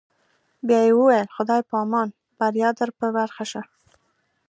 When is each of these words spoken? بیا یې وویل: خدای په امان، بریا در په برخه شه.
بیا 0.67 0.79
یې 0.87 0.91
وویل: 0.95 1.27
خدای 1.35 1.61
په 1.69 1.75
امان، 1.83 2.09
بریا 2.37 2.69
در 2.79 2.89
په 2.97 3.05
برخه 3.17 3.43
شه. 3.51 3.61